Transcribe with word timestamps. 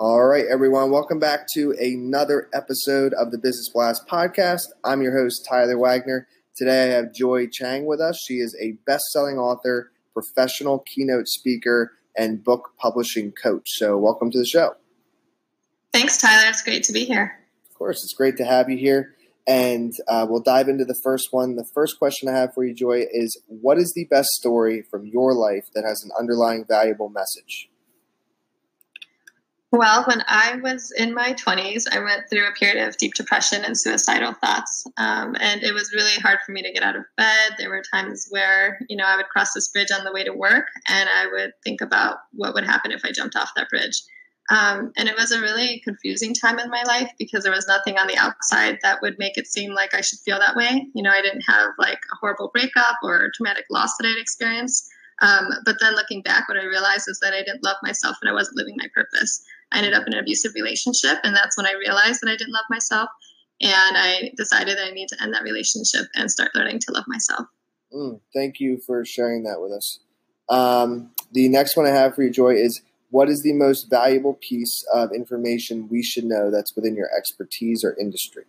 All 0.00 0.24
right, 0.24 0.44
everyone, 0.48 0.92
welcome 0.92 1.18
back 1.18 1.48
to 1.54 1.72
another 1.72 2.48
episode 2.54 3.12
of 3.14 3.32
the 3.32 3.36
Business 3.36 3.68
Blast 3.74 4.06
podcast. 4.06 4.60
I'm 4.84 5.02
your 5.02 5.18
host, 5.18 5.44
Tyler 5.44 5.76
Wagner. 5.76 6.28
Today 6.54 6.84
I 6.84 6.94
have 6.94 7.12
Joie 7.12 7.48
Cheng 7.48 7.84
with 7.84 8.00
us. 8.00 8.16
She 8.24 8.34
is 8.34 8.56
a 8.62 8.78
best 8.86 9.02
selling 9.10 9.38
author, 9.38 9.90
professional 10.14 10.84
keynote 10.86 11.26
speaker, 11.26 11.94
and 12.16 12.44
book 12.44 12.74
publishing 12.78 13.32
coach. 13.32 13.64
So, 13.70 13.98
welcome 13.98 14.30
to 14.30 14.38
the 14.38 14.46
show. 14.46 14.76
Thanks, 15.92 16.20
Tyler. 16.20 16.48
It's 16.48 16.62
great 16.62 16.84
to 16.84 16.92
be 16.92 17.04
here. 17.04 17.36
Of 17.68 17.76
course, 17.76 18.04
it's 18.04 18.14
great 18.14 18.36
to 18.36 18.44
have 18.44 18.70
you 18.70 18.78
here. 18.78 19.16
And 19.48 19.92
uh, 20.06 20.28
we'll 20.30 20.42
dive 20.42 20.68
into 20.68 20.84
the 20.84 21.00
first 21.02 21.32
one. 21.32 21.56
The 21.56 21.66
first 21.74 21.98
question 21.98 22.28
I 22.28 22.38
have 22.38 22.54
for 22.54 22.64
you, 22.64 22.72
Joie, 22.72 23.06
is 23.10 23.36
what 23.48 23.78
is 23.78 23.92
the 23.96 24.04
best 24.04 24.28
story 24.28 24.84
from 24.92 25.06
your 25.06 25.34
life 25.34 25.64
that 25.74 25.82
has 25.82 26.04
an 26.04 26.12
underlying 26.16 26.64
valuable 26.68 27.08
message? 27.08 27.68
Well, 29.70 30.04
when 30.04 30.22
I 30.26 30.56
was 30.62 30.92
in 30.96 31.12
my 31.12 31.34
20s, 31.34 31.84
I 31.92 31.98
went 31.98 32.30
through 32.30 32.48
a 32.48 32.52
period 32.52 32.88
of 32.88 32.96
deep 32.96 33.12
depression 33.12 33.64
and 33.66 33.76
suicidal 33.76 34.32
thoughts. 34.32 34.86
Um, 34.96 35.36
and 35.38 35.62
it 35.62 35.74
was 35.74 35.92
really 35.92 36.18
hard 36.22 36.38
for 36.46 36.52
me 36.52 36.62
to 36.62 36.72
get 36.72 36.82
out 36.82 36.96
of 36.96 37.04
bed. 37.18 37.52
There 37.58 37.68
were 37.68 37.82
times 37.92 38.28
where, 38.30 38.78
you 38.88 38.96
know, 38.96 39.04
I 39.06 39.16
would 39.16 39.28
cross 39.28 39.52
this 39.52 39.68
bridge 39.68 39.90
on 39.90 40.04
the 40.04 40.12
way 40.12 40.24
to 40.24 40.32
work 40.32 40.68
and 40.88 41.08
I 41.08 41.26
would 41.30 41.52
think 41.62 41.82
about 41.82 42.16
what 42.32 42.54
would 42.54 42.64
happen 42.64 42.92
if 42.92 43.04
I 43.04 43.12
jumped 43.12 43.36
off 43.36 43.52
that 43.56 43.68
bridge. 43.68 44.00
Um, 44.50 44.92
and 44.96 45.06
it 45.06 45.16
was 45.18 45.32
a 45.32 45.40
really 45.42 45.82
confusing 45.84 46.32
time 46.32 46.58
in 46.58 46.70
my 46.70 46.82
life 46.84 47.10
because 47.18 47.44
there 47.44 47.52
was 47.52 47.68
nothing 47.68 47.98
on 47.98 48.06
the 48.06 48.16
outside 48.16 48.78
that 48.82 49.02
would 49.02 49.18
make 49.18 49.36
it 49.36 49.46
seem 49.46 49.74
like 49.74 49.94
I 49.94 50.00
should 50.00 50.20
feel 50.20 50.38
that 50.38 50.56
way. 50.56 50.86
You 50.94 51.02
know, 51.02 51.10
I 51.10 51.20
didn't 51.20 51.44
have 51.46 51.72
like 51.78 51.98
a 52.10 52.16
horrible 52.18 52.50
breakup 52.54 52.96
or 53.02 53.26
a 53.26 53.32
traumatic 53.36 53.66
loss 53.70 53.94
that 53.98 54.08
I'd 54.08 54.18
experienced. 54.18 54.88
Um, 55.20 55.48
but 55.66 55.76
then 55.80 55.94
looking 55.94 56.22
back, 56.22 56.48
what 56.48 56.56
I 56.56 56.64
realized 56.64 57.08
is 57.08 57.18
that 57.20 57.34
I 57.34 57.42
didn't 57.42 57.64
love 57.64 57.76
myself 57.82 58.16
and 58.22 58.30
I 58.30 58.32
wasn't 58.32 58.56
living 58.56 58.76
my 58.78 58.88
purpose. 58.94 59.42
I 59.72 59.78
ended 59.78 59.94
up 59.94 60.06
in 60.06 60.14
an 60.14 60.20
abusive 60.20 60.52
relationship, 60.54 61.18
and 61.24 61.36
that's 61.36 61.56
when 61.56 61.66
I 61.66 61.72
realized 61.72 62.20
that 62.22 62.30
I 62.30 62.36
didn't 62.36 62.52
love 62.52 62.64
myself. 62.70 63.08
And 63.60 63.96
I 63.96 64.30
decided 64.36 64.78
that 64.78 64.86
I 64.86 64.90
need 64.90 65.08
to 65.08 65.22
end 65.22 65.34
that 65.34 65.42
relationship 65.42 66.06
and 66.14 66.30
start 66.30 66.54
learning 66.54 66.78
to 66.80 66.92
love 66.92 67.04
myself. 67.08 67.46
Mm, 67.92 68.20
thank 68.34 68.60
you 68.60 68.78
for 68.78 69.04
sharing 69.04 69.42
that 69.44 69.60
with 69.60 69.72
us. 69.72 69.98
Um, 70.48 71.10
the 71.32 71.48
next 71.48 71.76
one 71.76 71.86
I 71.86 71.90
have 71.90 72.14
for 72.14 72.22
you, 72.22 72.30
Joie, 72.30 72.54
is 72.54 72.80
what 73.10 73.28
is 73.28 73.42
the 73.42 73.52
most 73.52 73.90
valuable 73.90 74.34
piece 74.34 74.84
of 74.92 75.12
information 75.12 75.88
we 75.88 76.02
should 76.02 76.24
know 76.24 76.50
that's 76.50 76.76
within 76.76 76.94
your 76.94 77.08
expertise 77.16 77.82
or 77.84 77.96
industry? 77.98 78.44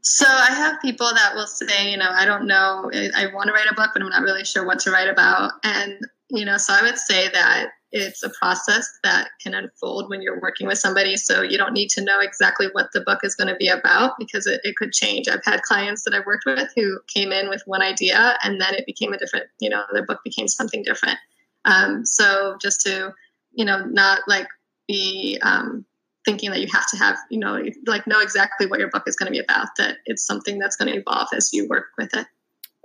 So 0.00 0.26
I 0.26 0.46
have 0.46 0.80
people 0.80 1.08
that 1.12 1.34
will 1.34 1.46
say, 1.46 1.90
you 1.90 1.96
know, 1.96 2.10
I 2.10 2.24
don't 2.24 2.46
know, 2.46 2.90
I 3.14 3.26
want 3.34 3.48
to 3.48 3.52
write 3.52 3.70
a 3.70 3.74
book, 3.74 3.90
but 3.92 4.02
I'm 4.02 4.08
not 4.08 4.22
really 4.22 4.44
sure 4.44 4.64
what 4.64 4.78
to 4.80 4.90
write 4.90 5.08
about. 5.08 5.52
And, 5.64 5.98
you 6.30 6.44
know, 6.44 6.56
so 6.56 6.72
I 6.72 6.82
would 6.82 6.98
say 6.98 7.28
that 7.28 7.68
it's 7.90 8.22
a 8.22 8.30
process 8.30 8.86
that 9.02 9.28
can 9.40 9.54
unfold 9.54 10.10
when 10.10 10.20
you're 10.20 10.40
working 10.40 10.66
with 10.66 10.78
somebody. 10.78 11.16
So 11.16 11.42
you 11.42 11.56
don't 11.56 11.72
need 11.72 11.88
to 11.90 12.04
know 12.04 12.20
exactly 12.20 12.66
what 12.72 12.88
the 12.92 13.00
book 13.00 13.20
is 13.22 13.34
going 13.34 13.48
to 13.48 13.56
be 13.56 13.68
about 13.68 14.12
because 14.18 14.46
it, 14.46 14.60
it 14.62 14.76
could 14.76 14.92
change. 14.92 15.26
I've 15.28 15.44
had 15.44 15.62
clients 15.62 16.04
that 16.04 16.14
I've 16.14 16.26
worked 16.26 16.44
with 16.44 16.70
who 16.76 17.00
came 17.12 17.32
in 17.32 17.48
with 17.48 17.62
one 17.64 17.82
idea 17.82 18.36
and 18.42 18.60
then 18.60 18.74
it 18.74 18.84
became 18.84 19.12
a 19.12 19.18
different, 19.18 19.46
you 19.60 19.70
know, 19.70 19.84
their 19.92 20.04
book 20.04 20.20
became 20.22 20.48
something 20.48 20.82
different. 20.82 21.18
Um, 21.64 22.04
so 22.04 22.56
just 22.60 22.82
to, 22.82 23.14
you 23.52 23.64
know, 23.64 23.84
not 23.86 24.20
like 24.28 24.48
be 24.86 25.38
um, 25.42 25.86
thinking 26.24 26.50
that 26.50 26.60
you 26.60 26.68
have 26.70 26.88
to 26.90 26.96
have, 26.98 27.16
you 27.30 27.38
know, 27.38 27.62
like 27.86 28.06
know 28.06 28.20
exactly 28.20 28.66
what 28.66 28.80
your 28.80 28.90
book 28.90 29.04
is 29.06 29.16
going 29.16 29.32
to 29.32 29.36
be 29.36 29.42
about, 29.42 29.68
that 29.78 29.96
it's 30.04 30.26
something 30.26 30.58
that's 30.58 30.76
going 30.76 30.92
to 30.92 30.98
evolve 30.98 31.28
as 31.34 31.52
you 31.54 31.66
work 31.68 31.86
with 31.96 32.14
it. 32.14 32.26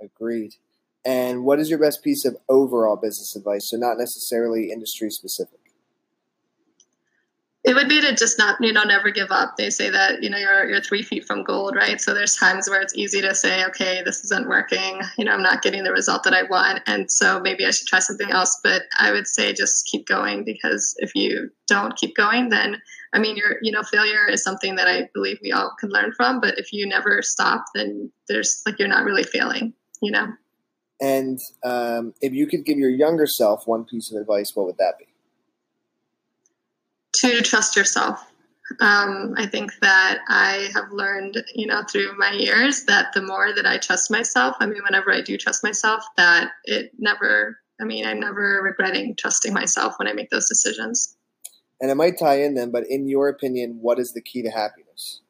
Agreed. 0.00 0.54
And 1.04 1.44
what 1.44 1.60
is 1.60 1.68
your 1.68 1.78
best 1.78 2.02
piece 2.02 2.24
of 2.24 2.36
overall 2.48 2.96
business 2.96 3.36
advice? 3.36 3.68
So, 3.70 3.76
not 3.76 3.98
necessarily 3.98 4.70
industry 4.70 5.10
specific. 5.10 5.60
It 7.64 7.74
would 7.74 7.88
be 7.88 8.02
to 8.02 8.14
just 8.14 8.38
not, 8.38 8.60
you 8.60 8.74
know, 8.74 8.82
never 8.82 9.10
give 9.10 9.30
up. 9.30 9.56
They 9.56 9.70
say 9.70 9.88
that, 9.88 10.22
you 10.22 10.28
know, 10.28 10.36
you're, 10.36 10.68
you're 10.68 10.82
three 10.82 11.02
feet 11.02 11.24
from 11.24 11.44
gold, 11.44 11.74
right? 11.74 11.98
So 11.98 12.12
there's 12.12 12.36
times 12.36 12.68
where 12.68 12.82
it's 12.82 12.94
easy 12.94 13.22
to 13.22 13.34
say, 13.34 13.64
okay, 13.64 14.02
this 14.04 14.22
isn't 14.24 14.50
working. 14.50 15.00
You 15.16 15.24
know, 15.24 15.32
I'm 15.32 15.42
not 15.42 15.62
getting 15.62 15.82
the 15.82 15.90
result 15.90 16.24
that 16.24 16.34
I 16.34 16.42
want. 16.42 16.82
And 16.86 17.10
so 17.10 17.40
maybe 17.40 17.64
I 17.64 17.70
should 17.70 17.88
try 17.88 18.00
something 18.00 18.30
else. 18.30 18.60
But 18.62 18.82
I 18.98 19.12
would 19.12 19.26
say 19.26 19.54
just 19.54 19.86
keep 19.86 20.06
going 20.06 20.44
because 20.44 20.94
if 20.98 21.14
you 21.14 21.48
don't 21.66 21.96
keep 21.96 22.14
going, 22.14 22.50
then, 22.50 22.82
I 23.14 23.18
mean, 23.18 23.34
you're, 23.34 23.56
you 23.62 23.72
know, 23.72 23.82
failure 23.82 24.28
is 24.28 24.44
something 24.44 24.74
that 24.74 24.86
I 24.86 25.08
believe 25.14 25.38
we 25.42 25.52
all 25.52 25.74
can 25.80 25.88
learn 25.88 26.12
from. 26.12 26.42
But 26.42 26.58
if 26.58 26.70
you 26.70 26.86
never 26.86 27.22
stop, 27.22 27.64
then 27.74 28.12
there's 28.28 28.60
like, 28.66 28.78
you're 28.78 28.88
not 28.88 29.04
really 29.04 29.24
failing, 29.24 29.72
you 30.02 30.12
know? 30.12 30.26
And 31.00 31.38
um, 31.64 32.14
if 32.20 32.32
you 32.32 32.46
could 32.46 32.64
give 32.64 32.78
your 32.78 32.90
younger 32.90 33.26
self 33.26 33.66
one 33.66 33.84
piece 33.84 34.12
of 34.12 34.20
advice, 34.20 34.52
what 34.54 34.66
would 34.66 34.78
that 34.78 34.94
be? 34.98 35.06
To 37.16 37.42
trust 37.42 37.76
yourself. 37.76 38.24
Um, 38.80 39.34
I 39.36 39.46
think 39.46 39.72
that 39.82 40.20
I 40.28 40.70
have 40.74 40.90
learned, 40.90 41.42
you 41.54 41.66
know, 41.66 41.82
through 41.90 42.16
my 42.16 42.32
years 42.32 42.84
that 42.84 43.12
the 43.12 43.20
more 43.20 43.52
that 43.54 43.66
I 43.66 43.76
trust 43.76 44.10
myself, 44.10 44.56
I 44.58 44.66
mean, 44.66 44.82
whenever 44.82 45.12
I 45.12 45.20
do 45.20 45.36
trust 45.36 45.62
myself, 45.62 46.02
that 46.16 46.50
it 46.64 46.92
never, 46.98 47.58
I 47.80 47.84
mean, 47.84 48.06
I'm 48.06 48.20
never 48.20 48.60
regretting 48.62 49.16
trusting 49.16 49.52
myself 49.52 49.94
when 49.98 50.08
I 50.08 50.14
make 50.14 50.30
those 50.30 50.48
decisions. 50.48 51.16
And 51.80 51.90
it 51.90 51.96
might 51.96 52.18
tie 52.18 52.40
in 52.40 52.54
then, 52.54 52.70
but 52.70 52.84
in 52.88 53.06
your 53.06 53.28
opinion, 53.28 53.78
what 53.82 53.98
is 53.98 54.12
the 54.12 54.22
key 54.22 54.42
to 54.42 54.50
happiness? 54.50 55.20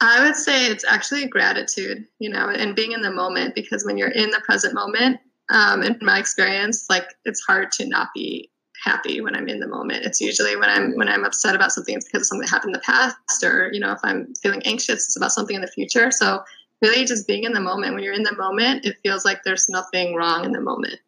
I 0.00 0.24
would 0.24 0.36
say 0.36 0.66
it's 0.66 0.84
actually 0.84 1.26
gratitude, 1.26 2.06
you 2.18 2.30
know, 2.30 2.48
and 2.48 2.76
being 2.76 2.92
in 2.92 3.02
the 3.02 3.10
moment 3.10 3.54
because 3.54 3.84
when 3.84 3.98
you're 3.98 4.10
in 4.10 4.30
the 4.30 4.40
present 4.44 4.74
moment, 4.74 5.18
um, 5.50 5.82
in 5.82 5.98
my 6.00 6.18
experience, 6.18 6.86
like 6.88 7.14
it's 7.24 7.40
hard 7.40 7.72
to 7.72 7.86
not 7.86 8.08
be 8.14 8.50
happy 8.84 9.20
when 9.20 9.34
I'm 9.34 9.48
in 9.48 9.58
the 9.58 9.66
moment. 9.66 10.04
It's 10.04 10.20
usually 10.20 10.56
when 10.56 10.68
I'm 10.68 10.94
when 10.94 11.08
I'm 11.08 11.24
upset 11.24 11.54
about 11.54 11.72
something, 11.72 11.96
it's 11.96 12.06
because 12.06 12.22
of 12.22 12.26
something 12.26 12.42
that 12.42 12.50
happened 12.50 12.74
in 12.76 12.80
the 12.80 12.84
past, 12.84 13.42
or 13.42 13.70
you 13.72 13.80
know, 13.80 13.92
if 13.92 13.98
I'm 14.04 14.32
feeling 14.42 14.62
anxious, 14.64 15.06
it's 15.06 15.16
about 15.16 15.32
something 15.32 15.56
in 15.56 15.62
the 15.62 15.68
future. 15.68 16.10
So 16.10 16.44
really, 16.80 17.04
just 17.04 17.26
being 17.26 17.44
in 17.44 17.52
the 17.52 17.60
moment. 17.60 17.94
When 17.94 18.04
you're 18.04 18.14
in 18.14 18.22
the 18.22 18.36
moment, 18.36 18.84
it 18.84 18.98
feels 19.02 19.24
like 19.24 19.42
there's 19.42 19.68
nothing 19.68 20.14
wrong 20.14 20.44
in 20.44 20.52
the 20.52 20.60
moment. 20.60 21.00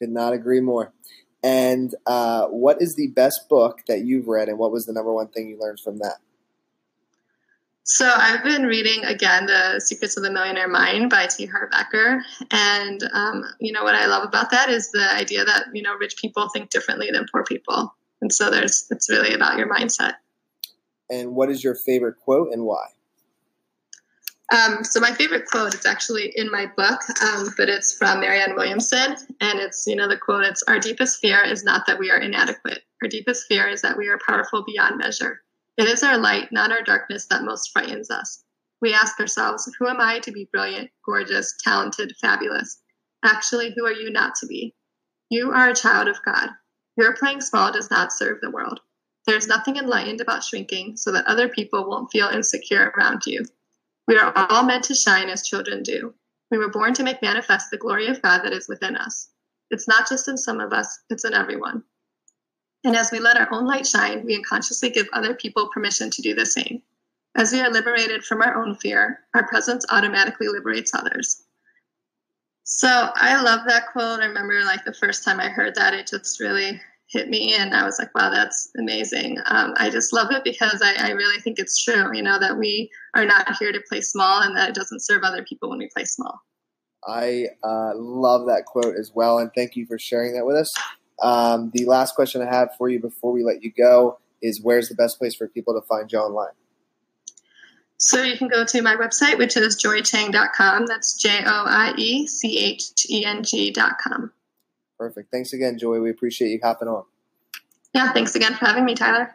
Could 0.00 0.10
not 0.10 0.32
agree 0.32 0.60
more. 0.60 0.92
And 1.42 1.94
uh, 2.06 2.46
what 2.46 2.82
is 2.82 2.96
the 2.96 3.08
best 3.08 3.48
book 3.48 3.82
that 3.86 4.04
you've 4.04 4.26
read, 4.26 4.48
and 4.48 4.58
what 4.58 4.72
was 4.72 4.86
the 4.86 4.92
number 4.92 5.12
one 5.12 5.28
thing 5.28 5.48
you 5.48 5.58
learned 5.60 5.80
from 5.80 5.98
that? 5.98 6.16
So 7.90 8.06
I've 8.06 8.44
been 8.44 8.64
reading 8.66 9.02
again 9.06 9.46
the 9.46 9.80
Secrets 9.80 10.18
of 10.18 10.22
the 10.22 10.30
Millionaire 10.30 10.68
Mind 10.68 11.08
by 11.08 11.26
T. 11.26 11.46
Harv 11.46 11.70
Eker, 11.70 12.20
and 12.50 13.02
um, 13.14 13.42
you 13.60 13.72
know 13.72 13.82
what 13.82 13.94
I 13.94 14.04
love 14.04 14.24
about 14.24 14.50
that 14.50 14.68
is 14.68 14.90
the 14.90 15.10
idea 15.10 15.42
that 15.42 15.68
you 15.72 15.80
know 15.80 15.94
rich 15.94 16.18
people 16.18 16.50
think 16.50 16.68
differently 16.68 17.08
than 17.10 17.24
poor 17.32 17.44
people, 17.44 17.94
and 18.20 18.30
so 18.30 18.50
there's 18.50 18.86
it's 18.90 19.08
really 19.08 19.32
about 19.32 19.56
your 19.56 19.72
mindset. 19.74 20.16
And 21.08 21.34
what 21.34 21.50
is 21.50 21.64
your 21.64 21.74
favorite 21.74 22.16
quote 22.22 22.52
and 22.52 22.64
why? 22.64 22.88
Um, 24.54 24.84
so 24.84 25.00
my 25.00 25.12
favorite 25.12 25.46
quote 25.46 25.74
is 25.74 25.86
actually 25.86 26.30
in 26.36 26.50
my 26.50 26.66
book, 26.76 27.00
um, 27.22 27.54
but 27.56 27.70
it's 27.70 27.96
from 27.96 28.20
Marianne 28.20 28.54
Williamson, 28.54 29.16
and 29.40 29.60
it's 29.60 29.86
you 29.86 29.96
know 29.96 30.08
the 30.08 30.18
quote. 30.18 30.44
It's 30.44 30.62
our 30.64 30.78
deepest 30.78 31.20
fear 31.20 31.42
is 31.42 31.64
not 31.64 31.86
that 31.86 31.98
we 31.98 32.10
are 32.10 32.18
inadequate. 32.18 32.82
Our 33.02 33.08
deepest 33.08 33.46
fear 33.46 33.66
is 33.66 33.80
that 33.80 33.96
we 33.96 34.08
are 34.08 34.18
powerful 34.26 34.62
beyond 34.62 34.98
measure. 34.98 35.40
It 35.78 35.86
is 35.86 36.02
our 36.02 36.18
light, 36.18 36.50
not 36.50 36.72
our 36.72 36.82
darkness, 36.82 37.26
that 37.26 37.44
most 37.44 37.70
frightens 37.72 38.10
us. 38.10 38.42
We 38.80 38.92
ask 38.92 39.18
ourselves, 39.20 39.72
who 39.78 39.86
am 39.86 40.00
I 40.00 40.18
to 40.18 40.32
be 40.32 40.48
brilliant, 40.52 40.90
gorgeous, 41.06 41.54
talented, 41.62 42.14
fabulous? 42.20 42.82
Actually, 43.24 43.72
who 43.76 43.86
are 43.86 43.92
you 43.92 44.10
not 44.10 44.34
to 44.40 44.46
be? 44.48 44.74
You 45.30 45.52
are 45.52 45.68
a 45.68 45.76
child 45.76 46.08
of 46.08 46.18
God. 46.24 46.50
Your 46.96 47.14
playing 47.14 47.40
small 47.42 47.70
does 47.70 47.92
not 47.92 48.12
serve 48.12 48.40
the 48.40 48.50
world. 48.50 48.80
There 49.24 49.36
is 49.36 49.46
nothing 49.46 49.76
enlightened 49.76 50.20
about 50.20 50.42
shrinking 50.42 50.96
so 50.96 51.12
that 51.12 51.26
other 51.26 51.48
people 51.48 51.88
won't 51.88 52.10
feel 52.10 52.28
insecure 52.28 52.92
around 52.96 53.22
you. 53.24 53.44
We 54.08 54.18
are 54.18 54.32
all 54.34 54.64
meant 54.64 54.82
to 54.84 54.96
shine 54.96 55.28
as 55.28 55.46
children 55.46 55.84
do. 55.84 56.12
We 56.50 56.58
were 56.58 56.70
born 56.70 56.92
to 56.94 57.04
make 57.04 57.22
manifest 57.22 57.70
the 57.70 57.78
glory 57.78 58.08
of 58.08 58.22
God 58.22 58.42
that 58.42 58.52
is 58.52 58.68
within 58.68 58.96
us. 58.96 59.28
It's 59.70 59.86
not 59.86 60.08
just 60.08 60.26
in 60.26 60.38
some 60.38 60.58
of 60.58 60.72
us, 60.72 60.98
it's 61.08 61.24
in 61.24 61.34
everyone. 61.34 61.84
And 62.84 62.96
as 62.96 63.10
we 63.10 63.18
let 63.18 63.36
our 63.36 63.52
own 63.52 63.66
light 63.66 63.86
shine, 63.86 64.24
we 64.24 64.36
unconsciously 64.36 64.90
give 64.90 65.08
other 65.12 65.34
people 65.34 65.68
permission 65.68 66.10
to 66.10 66.22
do 66.22 66.34
the 66.34 66.46
same. 66.46 66.82
As 67.36 67.52
we 67.52 67.60
are 67.60 67.70
liberated 67.70 68.24
from 68.24 68.40
our 68.40 68.62
own 68.62 68.74
fear, 68.76 69.20
our 69.34 69.46
presence 69.46 69.84
automatically 69.90 70.48
liberates 70.48 70.94
others. 70.94 71.44
So 72.64 73.10
I 73.14 73.40
love 73.40 73.60
that 73.66 73.88
quote. 73.92 74.20
I 74.20 74.26
remember 74.26 74.62
like 74.64 74.84
the 74.84 74.94
first 74.94 75.24
time 75.24 75.40
I 75.40 75.48
heard 75.48 75.74
that, 75.74 75.94
it 75.94 76.06
just 76.06 76.40
really 76.40 76.80
hit 77.08 77.28
me 77.28 77.54
and 77.54 77.74
i 77.74 77.84
was 77.84 77.98
like 77.98 78.14
wow 78.14 78.30
that's 78.30 78.70
amazing 78.78 79.38
um, 79.46 79.74
i 79.78 79.88
just 79.90 80.12
love 80.12 80.30
it 80.30 80.44
because 80.44 80.82
I, 80.82 81.08
I, 81.08 81.10
really 81.12 81.40
think 81.40 81.58
it's 81.58 81.82
true 81.82 82.14
you 82.14 82.22
know 82.22 82.38
that 82.38 82.56
we 82.56 82.90
are 83.14 83.24
not 83.24 83.56
here 83.56 83.72
to 83.72 83.80
play 83.88 84.00
small 84.00 84.42
and 84.42 84.54
that 84.56 84.70
it 84.70 84.74
doesn't 84.74 85.02
serve 85.02 85.22
other 85.22 85.42
people 85.42 85.70
when 85.70 85.78
we 85.78 85.88
play 85.94 86.04
small 86.04 86.42
i 87.06 87.46
uh, 87.64 87.92
love 87.96 88.46
that 88.46 88.66
quote 88.66 88.94
as 88.96 89.12
well 89.14 89.38
and 89.38 89.50
thank 89.54 89.74
you 89.74 89.86
for 89.86 89.98
sharing 89.98 90.34
that 90.34 90.44
with 90.44 90.56
us 90.56 90.70
um, 91.22 91.70
the 91.74 91.84
last 91.84 92.14
question 92.14 92.42
i 92.42 92.46
have 92.46 92.70
for 92.76 92.88
you 92.88 93.00
before 93.00 93.32
we 93.32 93.42
let 93.42 93.62
you 93.62 93.72
go 93.76 94.18
is 94.40 94.60
where's 94.62 94.88
the 94.88 94.94
best 94.94 95.18
place 95.18 95.34
for 95.34 95.48
people 95.48 95.74
to 95.74 95.86
find 95.86 96.12
you 96.12 96.18
online 96.18 96.52
so 97.98 98.22
you 98.22 98.38
can 98.38 98.46
go 98.46 98.64
to 98.64 98.80
my 98.80 98.94
website, 98.94 99.38
which 99.38 99.56
is 99.56 99.76
joiecheng.com. 99.76 100.86
That's 100.86 101.14
J 101.14 101.42
O 101.44 101.64
I 101.66 101.94
E 101.96 102.28
C 102.28 102.58
H 102.58 103.06
E 103.10 103.24
N 103.24 103.42
G.com. 103.42 104.32
Perfect. 104.96 105.30
Thanks 105.32 105.52
again, 105.52 105.78
Joie. 105.78 106.00
We 106.00 106.10
appreciate 106.10 106.50
you 106.50 106.60
hopping 106.62 106.88
on. 106.88 107.04
Yeah, 107.92 108.12
thanks 108.12 108.34
again 108.36 108.54
for 108.54 108.66
having 108.66 108.84
me, 108.84 108.94
Tyler. 108.94 109.34